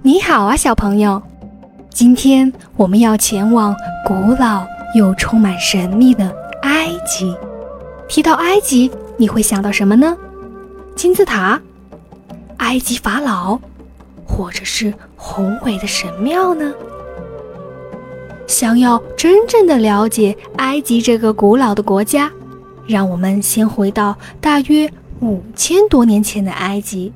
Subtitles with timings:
[0.00, 1.20] 你好啊，小朋友！
[1.90, 3.74] 今天我们要前往
[4.06, 4.64] 古老
[4.94, 6.32] 又充满神秘的
[6.62, 7.34] 埃及。
[8.08, 10.16] 提到埃及，你会想到什么呢？
[10.94, 11.60] 金字塔、
[12.58, 13.58] 埃及法老，
[14.24, 16.72] 或者是宏伟的神庙呢？
[18.46, 22.30] 想要真正的了解埃及这个古老的国家，
[22.86, 24.88] 让我们先回到大约
[25.20, 27.12] 五千多年前的埃及。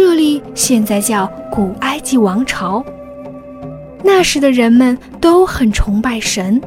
[0.00, 2.84] 这里现在叫古埃及王朝。
[4.04, 6.62] 那时的人们都很崇拜神，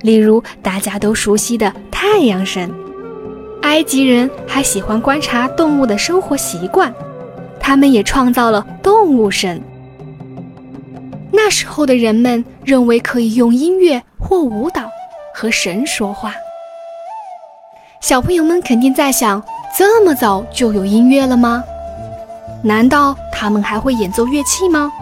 [0.00, 2.74] 例如大家都熟悉的太阳神。
[3.60, 6.90] 埃及人还喜欢观察动物的生活习惯，
[7.60, 9.60] 他们也创造了动物神。
[11.30, 14.88] 那时候的人们认为可以用音乐或舞蹈
[15.34, 16.32] 和神说话。
[18.00, 19.42] 小朋友们肯定在想：
[19.76, 21.62] 这么早就有音乐了吗？
[22.62, 24.92] 难道他们还会演奏乐器吗？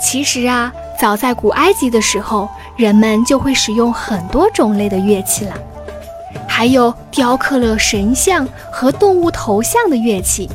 [0.00, 5.54] 其实啊，早在古埃及的时候，人们就会使用很多种类的乐器了，
[6.46, 10.48] 还有雕刻了神像和动物头像的乐器。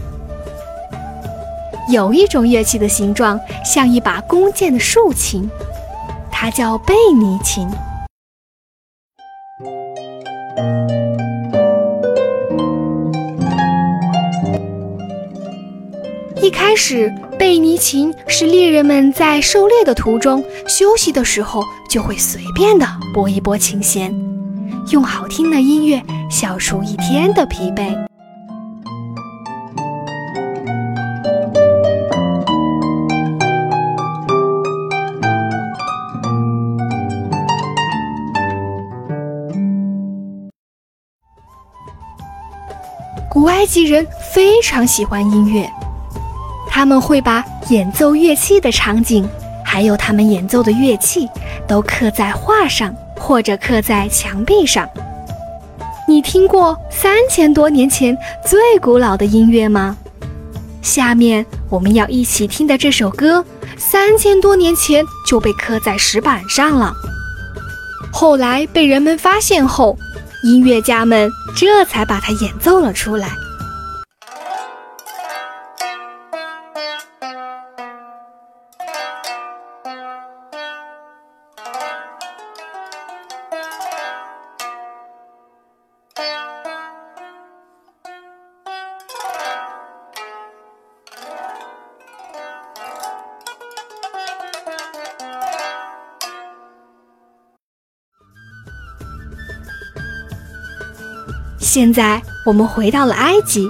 [1.90, 5.50] 有一种乐器的形状像一把弓箭的竖琴，
[6.32, 7.68] 它叫贝尼琴。
[16.52, 24.14] 开始，贝尼琴是猎人们在狩猎的途中休息的时候就会随便的拨一拨琴弦，
[24.92, 27.96] 用好听的音乐消除一天的疲惫。
[43.30, 45.70] 古埃及人非常喜欢音乐。
[46.74, 49.28] 他们会把演奏乐器的场景，
[49.66, 51.28] 还有他们演奏的乐器，
[51.68, 54.90] 都刻在画上或者刻在墙壁上。
[56.08, 59.98] 你听过三千多年前最古老的音乐吗？
[60.82, 63.46] 下面我们要一起听的这首歌，
[63.78, 66.94] 三千多年前就被刻在石板上了。
[68.14, 69.98] 后来被人们发现后，
[70.44, 73.28] 音乐家们这才把它演奏了出来。
[101.62, 103.70] 现在我们回到了埃及。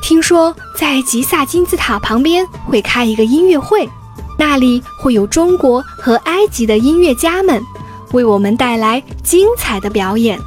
[0.00, 3.86] 听说在吉萨金字塔旁边会开一个音乐会，
[4.38, 7.62] 那里会有中国和埃及的音乐家们
[8.12, 10.38] 为我们带来精彩的表演。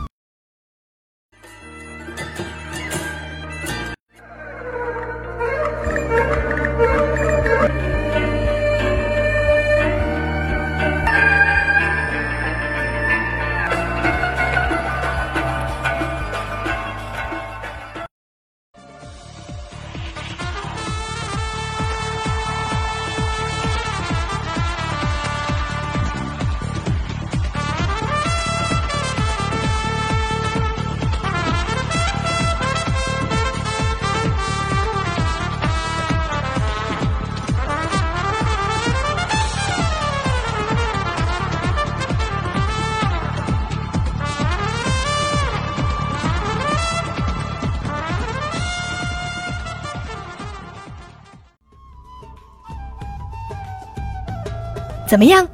[55.12, 55.46] 怎么样？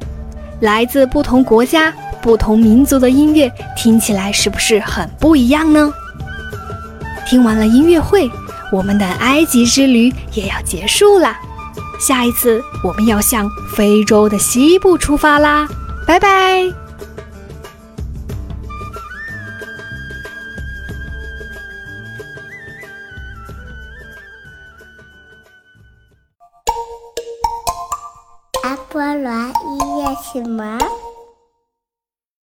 [0.60, 1.92] 来自不同国家、
[2.22, 5.92] 不同民族的音乐听起来是不是很不一样呢？
[7.26, 8.30] 听完了音乐会，
[8.72, 11.40] 我们的埃及之旅也要结束啦。
[12.00, 15.68] 下一次我们要向非洲的西部出发啦！
[16.06, 16.87] 拜拜。
[29.00, 30.80] 《菠萝一夜启蒙》